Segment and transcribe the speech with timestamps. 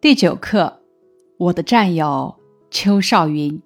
[0.00, 0.80] 第九课，
[1.36, 2.34] 我的战友
[2.70, 3.60] 邱少云。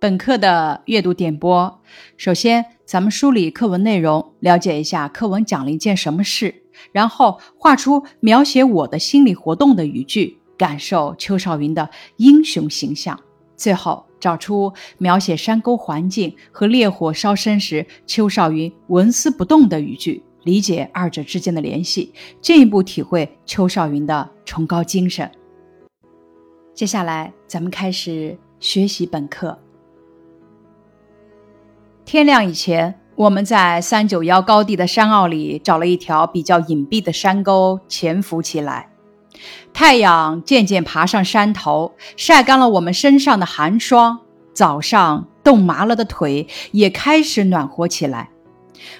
[0.00, 1.80] 本课的阅读点播：
[2.16, 6.52] 首先，咱们梳理课文内容，了解一下课文讲了一件什么事，
[6.90, 13.16] 然后画出描写我的心理活动的语句，感受邱少云的英雄形象。
[13.56, 20.24] 最后，找出描写山沟环境和烈火烧身时邱少云纹丝不动的语句。
[20.46, 25.28] 理解二者之间的联系，进一步体会邱少云的崇高精神。
[26.72, 29.58] 接下来，咱们开始学习本课。
[32.04, 38.90] 天亮以前，我们在三九幺高地的山坳里找了一条比较隐蔽的山沟，潜伏起来。
[39.72, 44.20] 太阳渐渐爬上山头，晒干了我们身上的寒霜。
[44.54, 48.30] 早上冻麻了的腿也开始暖和起来。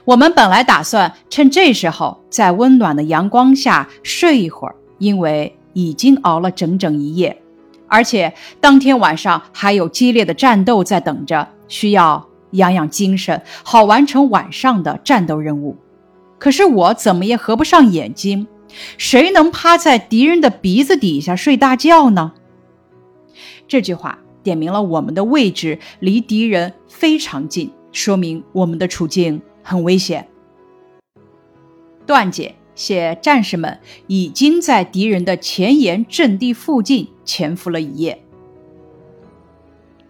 [0.05, 7.43] 我们本来打算趁这时候在温暖的阳光下睡一会儿，因为已经熬了整整一夜，
[7.89, 15.77] 而且当天晚上还有激烈的战斗在等着，需要养养精神，好完成晚上的战斗任务。
[16.39, 18.47] 可是我怎么也合不上眼睛，
[18.99, 22.33] 谁能趴在敌人的鼻子底下睡大觉呢？
[23.69, 29.43] 这句话点明了我们的位置离敌人非常近，说明我们的处境。
[29.67, 30.29] 很危险。
[32.07, 38.23] 段姐写战士们已经在敌人的前沿阵地附近潜伏了一夜。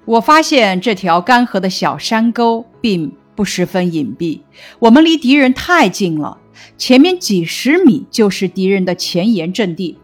[0.04, 4.40] 我发现这条干涸的小山沟并不十分隐蔽，
[4.78, 6.38] 我们离敌人太近了，
[6.76, 9.98] 前面几十米就是敌人的前沿阵地。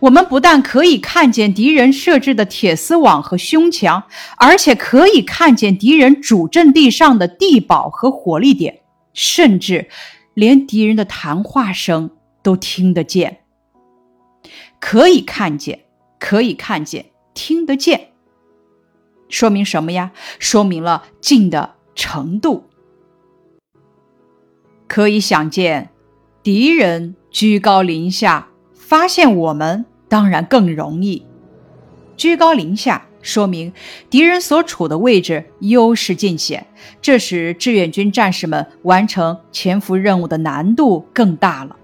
[0.00, 4.02] 我们不但可以看见敌人设置的铁丝网和胸墙，
[4.36, 8.80] 而且可以看见敌人主阵地上的地堡和火力点。
[9.12, 9.88] 甚至
[10.34, 12.10] 连敌人的谈话声
[12.42, 13.40] 都听得见，
[14.80, 15.84] 可以看见，
[16.18, 18.12] 可以看见，听得见，
[19.28, 20.12] 说明什么呀？
[20.38, 22.70] 说明了近的程度。
[24.88, 25.90] 可以想见，
[26.42, 31.26] 敌人居高临下，发现我们当然更容易。
[32.16, 33.06] 居高临下。
[33.22, 33.72] 说明
[34.10, 36.66] 敌人所处的位置优势尽显，
[37.00, 41.76] 这使志愿军战士们完成潜伏任务的难度更大了。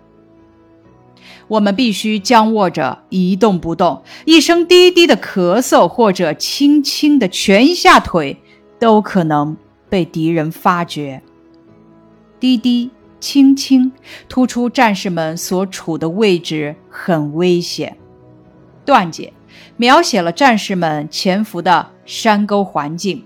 [1.47, 8.37] 我们必须僵握着一动不动，一声低低的咳嗽或者轻轻的蜷一下腿，
[8.79, 9.57] 都可能
[9.89, 11.23] 被敌人发觉。
[12.39, 13.91] 低低轻轻，
[14.29, 17.97] 突出战士们所处的位置很危险。
[18.85, 19.33] 段解。
[19.77, 23.25] 描写了战士们潜伏的山沟环境。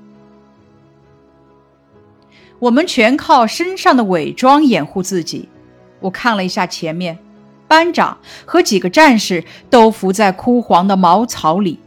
[2.58, 5.48] 我们全靠身上的伪装掩护自己。
[6.00, 7.18] 我看了一下前面，
[7.66, 11.78] 班长和几个战士都伏在枯黄的茅草里，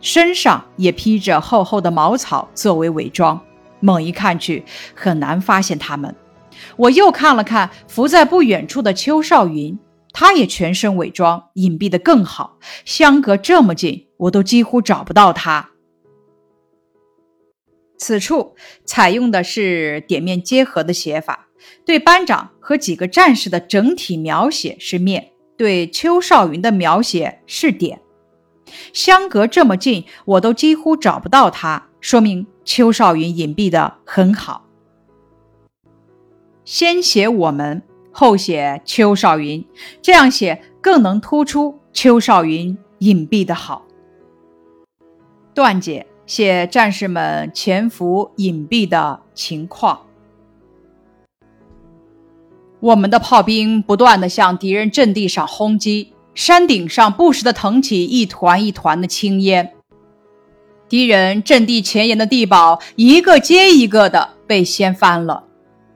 [0.00, 3.40] 身上也披着厚厚的茅草作为伪装，
[3.80, 6.14] 猛一看去很难发现他们。
[6.76, 9.78] 我又看了看伏在不远处的邱少云。
[10.14, 12.56] 他也全身伪装，隐蔽的更好。
[12.84, 15.70] 相隔这么近，我都几乎找不到他。
[17.98, 18.54] 此处
[18.84, 21.48] 采用的是点面结合的写法，
[21.84, 28.00] 对班长和几个战士的整体描写是面，对邱少云的描写是点。
[28.92, 34.68] 相隔这么近，我都几乎找不到他，说明邱少云隐蔽的很好。
[36.64, 37.82] 先写我们。
[38.16, 39.66] 后写邱少云，
[40.00, 43.84] 这样写更能突出邱少云隐蔽的好。
[45.52, 50.06] 段姐写战士们潜伏隐蔽的情况。
[52.78, 59.72] 我们的炮兵不断的向敌人阵地上轰击，山顶上不时的腾起一团一团的青烟，
[60.88, 65.44] 敌人阵地前沿的地堡一个接一个的被掀翻了。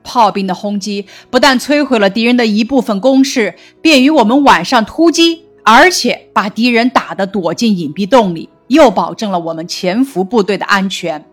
[0.09, 11.23] 炮兵的轰击不但摧毁了敌人的一部分工事，便于我们晚上突击，而且把敌人打得躲进隐蔽洞里，又保证了我们潜伏部队的安全。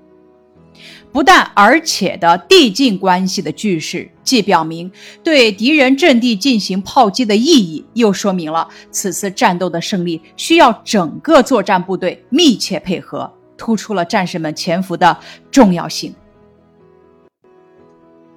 [1.10, 4.92] 不但而且的递进关系的句式，既表明
[5.24, 15.16] 对敌人阵地进行炮击的意义，又说明了此次战斗的胜利需要整个作战部队密切配合，突出了战士们潜伏的
[15.50, 16.14] 重要性。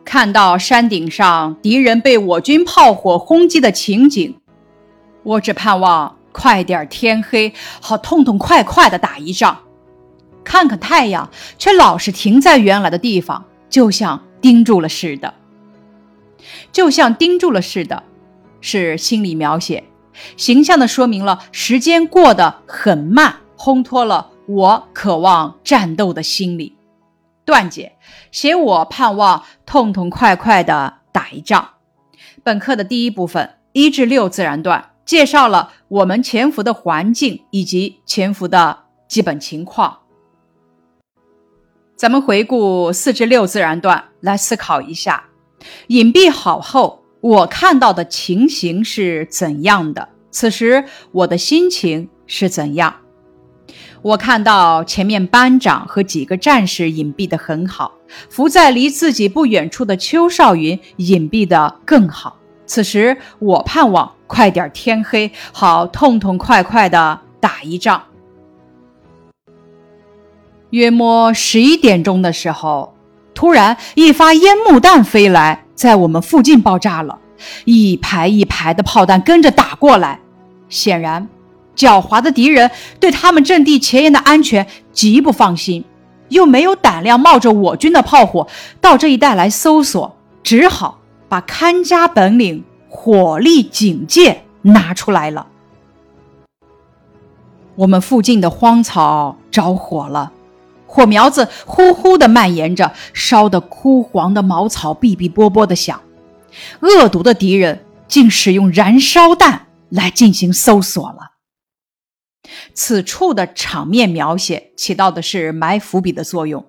[0.09, 4.35] 看到山顶上敌人被我军炮火轰击的情景，
[5.21, 9.59] 我只盼望快点天黑，好痛痛快快的打一仗。
[10.43, 11.29] 看看太阳，
[11.59, 15.31] 却老是停在原来的地方，就像盯住了似的。
[16.71, 18.01] 就像盯住了似的，
[18.61, 19.83] 是心理描写。
[20.35, 26.75] 形象地说明了时间过得很慢，烘托了我渴望战斗的心理。
[27.45, 27.93] 段解
[28.31, 31.69] 写我盼望痛痛快快地打一仗。
[32.43, 39.99] 本课的第一部分一至六自然段介绍了我们潜伏的环境以及潜伏的基本情况。
[41.95, 45.25] 咱们回顾四至六自然段来思考一下，
[45.87, 50.07] 隐蔽好后，我看到的情形是怎样的？
[50.31, 52.95] 此时我的心情是怎样？
[54.01, 57.91] 我看到前面班长和几个战士隐蔽的很好，
[58.29, 62.37] 伏在离自己不远处的邱少云隐蔽的更好。
[62.65, 68.03] 此时我盼望快点天黑，好痛痛快快的打一仗。
[70.69, 72.93] 约摸十一点钟的时候，
[73.33, 77.17] 突然一发烟幕弹飞来，在我们附近爆炸了，
[77.65, 80.19] 一排一排的炮弹跟着打过来。
[80.69, 81.27] 显然，
[81.75, 82.69] 狡猾的敌人
[82.99, 85.83] 对他们阵地前沿的安全极不放心，
[86.29, 88.47] 又没有胆量冒着我军的炮火
[88.79, 95.47] 到这一带来搜索，只好把看家本领——火力警戒拿出来了。
[97.75, 100.31] 我们附近的荒草着火了。
[100.85, 106.01] 火苗子呼呼地蔓延着，烧得枯黄的茅草哔哔啵啵地响。
[106.79, 111.18] 恶毒的敌人竟使用燃烧弹来进行搜索了。
[112.73, 116.65] 此处的场面描写起到的是埋伏笔的作用，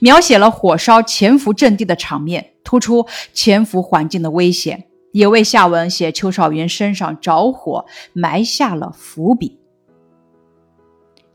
[0.00, 9.58] 描写了火烧潜伏阵地的场面，突出潜伏环境的危险，也为下文写邱少云身上着火埋下了伏笔。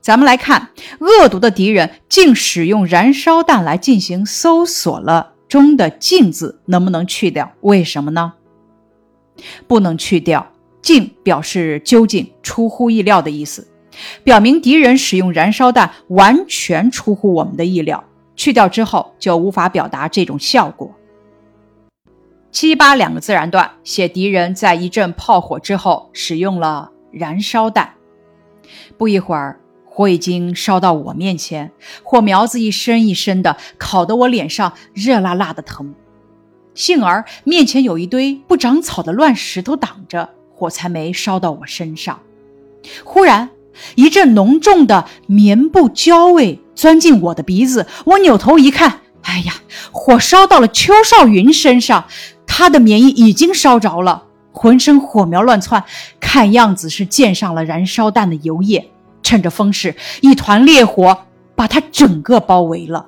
[0.02, 5.36] 咱们来看，恶毒的敌人竟使用燃烧弹来进行搜索了。
[5.48, 7.52] 中的“竟”字能不能去掉？
[7.62, 8.34] 为什么呢？
[9.68, 10.52] 不能去掉
[10.90, 13.68] ，“竟”表示究竟、出乎意料的意思，
[14.24, 18.04] 表明敌人使用燃烧弹完全出乎我们的意料。
[18.36, 20.92] 去掉之后，就无法表达这种效果。
[22.52, 27.94] 七八两个自然段写敌人在一阵炮火之后使用了燃烧弹，
[28.98, 29.60] 不一会儿。
[29.86, 31.72] 火已经烧到我面前，
[32.04, 35.94] 火苗子一身一身的，烤得我脸上热辣辣的疼。
[36.74, 42.20] 幸而面前有一堆不长草的乱石头挡着，火才没烧到我身上。
[43.06, 43.50] 忽然，
[43.96, 49.54] 一阵浓重的棉布焦味钻进我的鼻子，我扭头一看，哎呀，
[49.92, 52.04] 火烧到了邱少云身上，
[52.46, 55.82] 他的棉衣已经烧着了，浑身火苗乱窜，
[56.20, 58.90] 看样子是溅上了燃烧弹的油液。
[59.24, 61.18] 趁着风势，一团烈火
[61.56, 63.08] 把他整个包围了。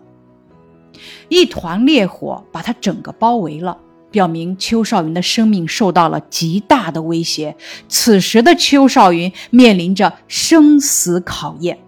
[1.30, 3.78] 一团烈火把他整个包围了，
[4.12, 7.56] 表明邱少云的生命受到了极大的威胁。
[7.88, 11.80] 此时的邱少云面临着生死考验。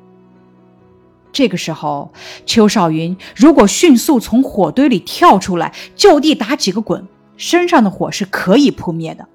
[1.32, 2.14] 这个时候，
[2.46, 9.28] 邱少云如果迅速从火堆里跳出来，就地打几个滚，身上的火是可以扑灭的。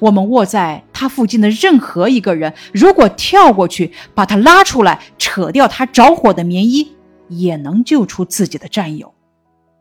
[0.00, 6.92] 我们卧在他附近的任何一个人，如果跳过去把他拉出来，扯掉他着火的棉衣，
[7.28, 9.14] 也能救出自己的战友。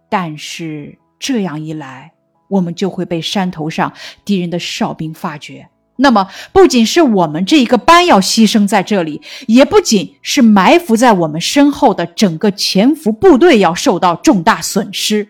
[0.10, 2.14] 但是这样一来，
[2.48, 3.92] 我们就会被山头上
[4.24, 5.70] 敌人的哨兵发觉。
[6.00, 15.28] 那么，不仅是我们这一个班要牺牲在这里，也不仅是埋伏在我们身后的整个潜伏部队要受到重大损失。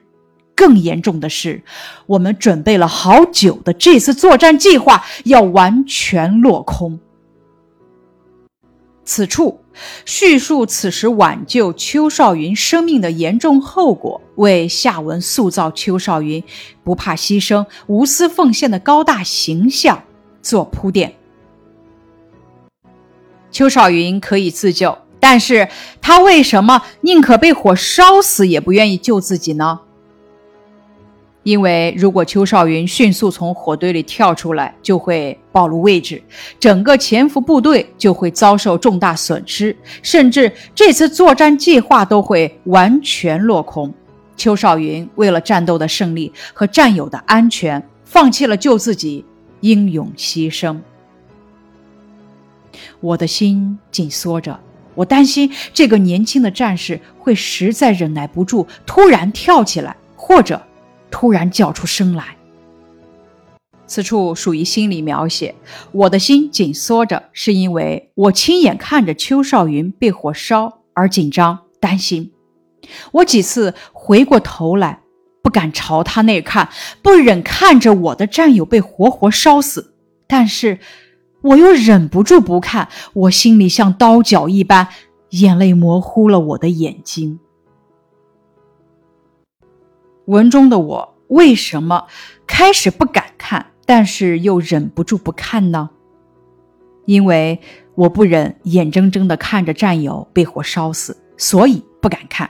[0.54, 1.64] 更严重的是，
[2.06, 7.00] 我们准备了好久的这次作战计划要完全落空。
[9.06, 9.62] 此处
[10.06, 16.44] 叙述此时挽救邱少云生命的严重后果，为下文塑造邱少云
[16.84, 20.04] 不怕牺牲、无私奉献的高大形象
[20.42, 21.14] 做铺垫。
[23.52, 25.68] 邱少云可以自救，但是
[26.02, 29.80] 他为什么宁可被火烧死，也不愿意救自己呢？
[31.48, 36.22] 因为如果邱少云迅速从火堆里跳出来，就会暴露位置，
[36.60, 39.74] 整个潜伏部队就会遭受重大损失，
[40.04, 43.94] 甚至这次作战计划都会完全落空。
[44.36, 49.24] 邱少云为了战斗的胜利和战友的安全，放弃了救自己，
[49.62, 50.78] 英勇牺牲。
[53.00, 54.60] 我的心紧缩着，
[54.96, 60.62] 我担心这个年轻的战士会实在忍耐不住，突然跳起来，或者。
[61.10, 62.36] 突然叫出声来。
[63.86, 65.56] 此处属于心理描写，
[65.94, 72.34] 我的心紧缩着，是因为我亲眼看着邱少云被火烧而紧张担心。
[73.14, 75.02] 我几次回过头来，
[75.42, 76.68] 不敢朝他那看，
[77.02, 79.94] 不忍看着我的战友被活活烧死。
[80.28, 80.80] 但是，
[81.42, 84.90] 我又忍不住不看，我心里像刀绞一般，
[85.30, 87.40] 眼泪模糊了我的眼睛。
[90.28, 92.06] 文中的我为什么
[92.46, 95.90] 开始不敢看，但是又忍不住不看呢？
[97.06, 97.62] 因为
[97.96, 102.50] 我不忍眼睁睁地看着战友被火烧死，所以不敢看。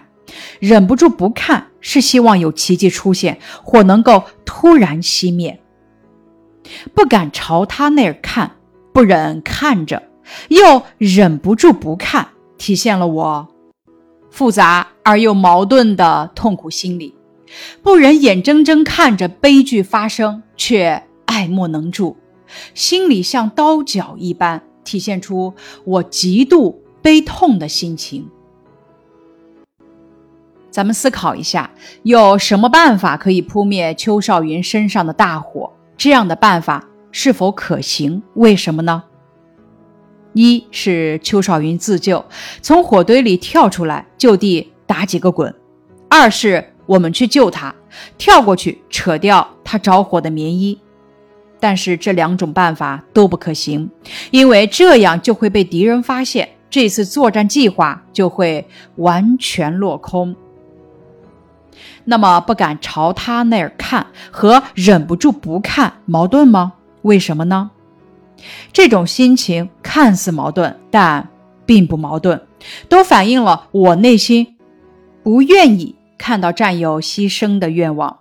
[0.59, 5.61] 忍不住不看，是希望有奇迹出现，火能够突然熄灭。
[6.95, 8.55] 不敢朝他那儿看，
[8.91, 10.01] 不忍看着，
[10.49, 13.47] 又忍不住不看，体现了我
[14.31, 17.13] 复杂而又矛盾的痛苦心理。
[17.81, 22.17] 不忍眼睁睁看着悲剧发生，却爱莫能助，
[22.73, 28.29] 心里像刀绞一般，体现出我极度悲痛的心情。
[30.69, 31.71] 咱们思考一下，
[32.03, 35.71] 有什么办法可以扑灭邱少云身上的大火？
[35.97, 38.21] 这样的办法是否可行？
[38.35, 39.03] 为什么呢？
[40.33, 42.23] 一是邱少云自救，
[42.61, 45.51] 从火堆里跳出来，就地打几个滚；
[46.07, 47.75] 二是我们去救他，
[48.17, 50.79] 跳过去扯掉他着火的棉衣。
[51.59, 53.89] 但是这两种办法都不可行，
[54.31, 60.35] 因为这样就会被敌人发现，这次作战计划就会完全落空。
[62.05, 66.73] 那么不敢朝他那儿看和忍不住不看矛盾吗？
[67.01, 67.71] 为什么呢？
[68.71, 71.27] 这种心情看似矛盾，但
[71.65, 72.39] 并不矛盾，
[72.87, 74.55] 都反映了我内心
[75.23, 78.19] 不愿意看到战友牺牲的愿望。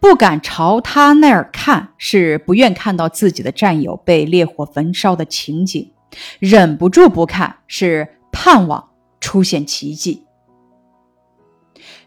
[0.00, 5.92] 不敢朝他那儿看，是不愿看到自己的战友被烈火焚烧的情景；
[6.38, 8.90] 忍不住不看，是盼望
[9.20, 10.24] 出现奇迹。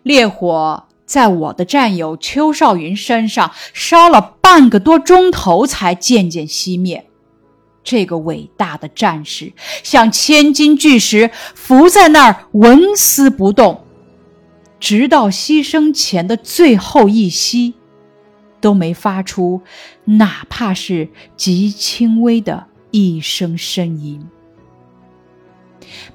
[0.03, 0.87] 烈火。
[1.03, 7.05] 在我的战友邱少云身上烧了半个多钟头，才渐渐熄灭。
[7.83, 9.51] 这个伟大的战士
[9.83, 13.85] 像千斤巨石，伏在那儿纹丝不动，
[14.81, 17.75] 直到牺牲前的最后一息，
[18.59, 19.61] 都没发出
[20.03, 21.07] 哪怕是
[21.37, 24.27] 极轻微的一声呻吟。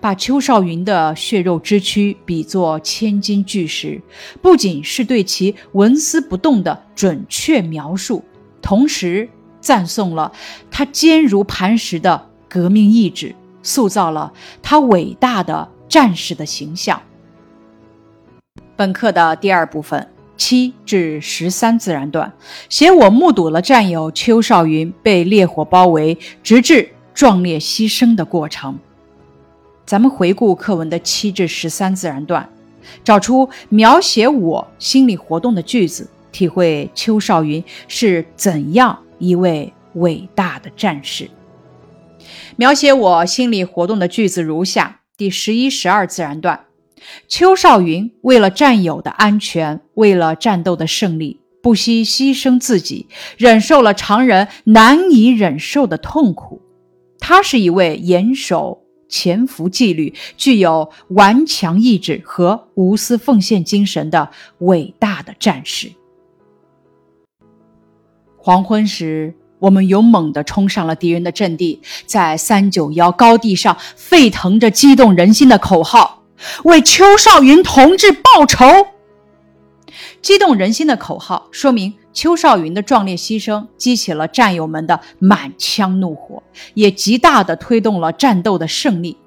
[0.01, 4.03] 把邱少云的血肉之躯比作千斤巨石，
[4.43, 8.25] 不仅是对其纹丝不动的准确描述，
[8.61, 9.29] 同时
[9.61, 10.33] 赞颂了
[10.73, 17.01] 他坚如磐石的革命意志，塑造了他伟大的战士的形象。
[18.77, 20.07] 本课的第二部分
[20.37, 22.31] 七至十三自然段
[22.69, 28.79] 写我目睹了战友邱少云被烈火包围，直至壮烈牺牲的过程。
[29.87, 32.47] 咱们回顾课文的七至十三自然段，
[33.03, 41.31] 找出描写我心理活动的句子，体会邱少云是怎样一位伟大的战士。
[42.57, 46.66] 描写我心理活动的句子如下：第十一、十二自然段，
[47.29, 56.63] 邱少云为了战友的安全，为了战斗的胜利，不惜牺牲自己，忍受了常人难以忍受的痛苦。
[57.19, 58.83] 他是一位严守。
[59.09, 65.93] 潜伏纪律、具有顽强意志和无私奉献精神的伟大的战士。
[68.37, 76.16] 黄昏时，我们勇猛地冲上了敌人的阵地，在三九幺高地上沸腾着激动人心的口号
[76.65, 78.67] ：“为邱少云同志报仇！”
[80.23, 81.95] 激动人心的口号，说明。
[82.13, 89.19] 邱少云的壮烈牺牲激起了战友们的满腔怒火，也极大地推动了战斗的胜利。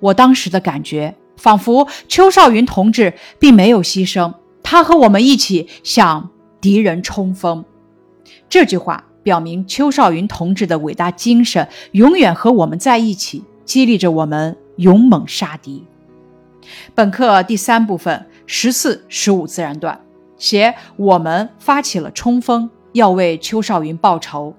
[0.00, 4.32] 我当时的感觉，仿佛邱少云同志并没有牺牲，
[4.62, 6.30] 他和我们一起向
[6.62, 7.62] 敌人冲锋。
[8.48, 15.84] 这句话表明邱少云同志的伟大精神永远和我们在一起，激励着我们勇猛杀敌。
[16.94, 20.00] 本课第三部分十四、十五自然段。
[20.36, 24.54] 写我们发起了冲锋，要为邱少云报仇。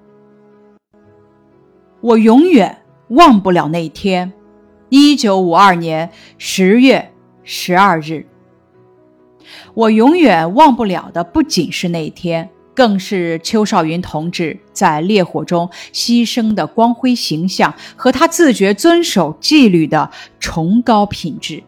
[2.02, 4.30] 我永远忘不了那一天，
[4.90, 7.12] 一九五二年十月
[7.42, 8.26] 十二日。
[9.72, 21.62] 我永远忘不了的不仅是那一天，更是邱少云同志在烈火中牺牲的光辉形象和他自觉遵守纪律的崇高品质。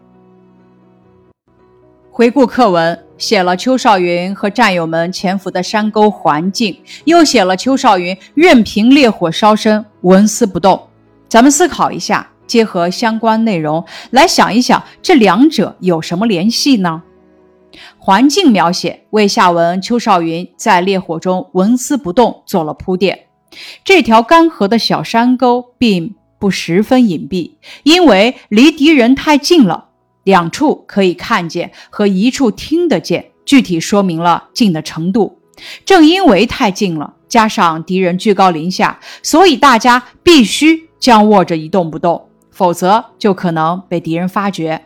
[2.14, 3.06] 回顾课文。
[3.16, 10.88] 写了邱少云和战友们潜伏的山沟环境，又写了邱少云任凭烈火烧身，纹丝不动。
[11.28, 17.02] 咱们思考一下，结合相关内容来想一想，这两者有什么联系呢？
[17.96, 23.26] 环境描写为下文邱少云在烈火中纹丝不动做了铺垫，
[23.84, 27.52] 这条干涸的小山沟并不十分隐蔽，
[27.84, 29.90] 因为离敌人太近了，
[30.24, 35.38] 两处可以看见和一处听得见，具体说明了近的程度。
[35.84, 44.82] 正因为太近了，加上敌人居高临下，所以大家必须僵握着一动不动，否则就可能被敌人发觉。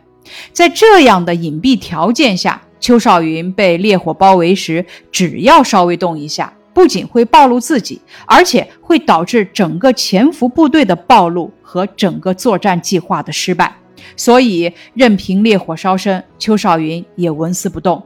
[0.51, 13.73] 在这样的隐蔽条件下，邱少云被烈火包围时，只要稍微动一下，不仅会暴露自己，而且会导致整个潜伏部队的暴露和整个作战计划的失败。
[14.15, 18.01] 所以，任凭烈火烧身，邱少云也纹丝不动。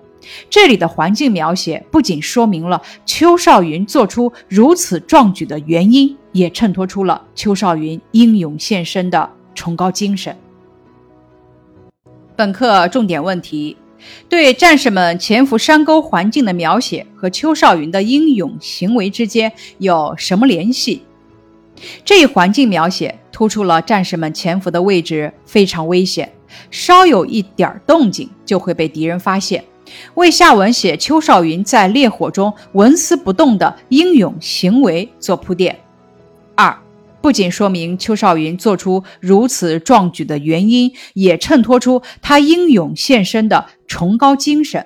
[0.49, 10.37] 这里的环境描写不仅说明了邱少云做出如此壮举的原因，也衬托出了邱少云英勇献身的崇高精神。
[12.35, 13.75] 本课重点问题：
[14.29, 21.01] 对战士们潜伏山沟环境的描写和邱少云的英勇行为之间有什么联系？
[22.05, 26.31] 这一环境描写突出了战士们潜伏的位置非常危险，
[26.69, 29.63] 稍有一点动静就会被敌人发现。
[30.13, 35.77] 为下文写邱少云在烈火中纹丝不动的英勇行为做铺垫。
[36.55, 36.77] 二，
[37.21, 44.85] 不仅说明邱少云做出如此壮举的原因，也衬托出他英勇献身的崇高精神。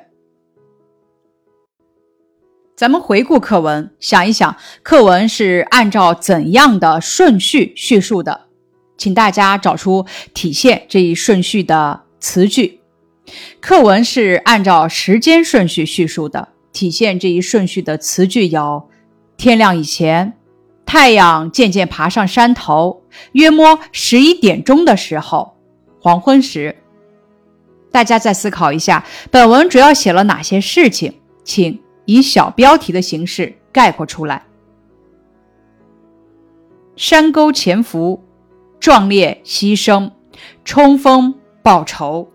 [2.75, 4.53] 咱们回顾课文，想一想
[4.83, 8.47] 课文是按照怎样的顺序叙述的？
[8.97, 12.81] 请大家找出体现这一顺序的词句。
[13.61, 18.89] 课文是按照时间顺序叙述的，体现这一顺序的词句有：
[19.37, 20.33] 天亮以前，
[20.85, 25.55] 太阳渐渐爬上山头，约摸十一点钟的时候，
[26.01, 26.75] 黄昏时。
[27.89, 31.21] 大家再思考一下，本文主要写了哪些事情？
[31.45, 34.43] 请以小标题的形式概括出来。
[36.95, 38.23] 山沟潜伏，
[38.79, 40.11] 壮烈牺牲，
[40.63, 42.29] 冲锋报仇。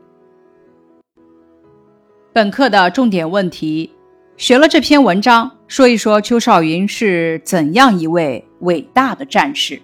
[2.33, 3.91] 本课的重点问题，
[4.37, 9.81] 学了这篇文章，说一说邱少云是怎样一位伟大的战士。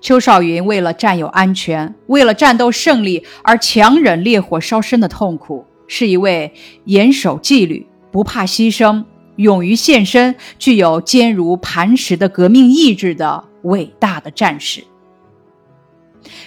[0.00, 6.52] 邱少云为了战友安全，为了战斗胜利而强忍烈火烧身的痛苦，是一位
[6.84, 14.84] 严守纪律、不怕牺牲、勇于献身、具有坚如磐石的革命意志的伟大的战士。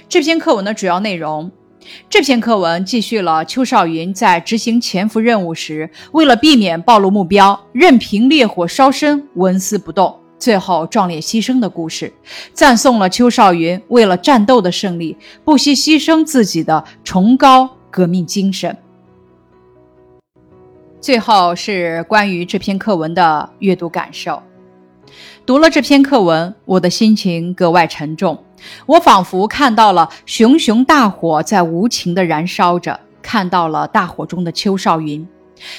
[0.08, 1.52] 这篇课文的主要内容。
[2.10, 12.14] 这篇课文继续了邱少云在执行潜伏任务时，为了避免暴露目标，任凭烈火烧身，纹丝不动，最后壮烈牺牲的故事，
[12.54, 18.78] 赞颂了邱少云为了战斗的胜利，不惜牺牲自己的崇高革命精神。
[21.08, 24.44] 最后是关于这篇课文的阅读感受。
[25.46, 28.44] 读了这篇课文，我的心情格外沉重。
[28.86, 35.26] 我仿佛看到了熊熊大火在无情地燃烧着，看到了大火中的邱少云。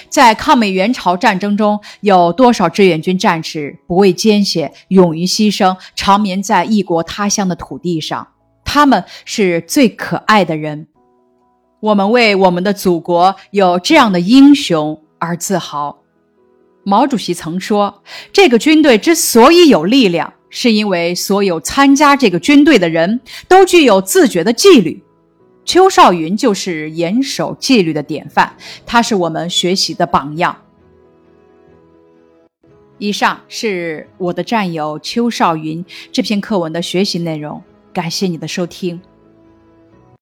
[0.08, 8.26] 在抗美援朝战争中，有多少志愿军战士不畏艰险、勇于牺牲，长眠在异国他乡的土地上？
[8.64, 10.86] 他们是最可爱的人。
[11.80, 16.02] 我们为我们的祖国有这样的英雄而自豪。
[16.84, 18.02] 毛主席曾说
[18.32, 25.04] ：“这个军队之所以有力量。”是因为所有参加这个军队的人都具有自觉的纪律，
[25.62, 30.56] 邱少云就是严守纪律的典范，他是我们学习的榜样。
[32.96, 38.98] 以上是我的战友邱少云这篇课文的学习内容，感谢你的收听。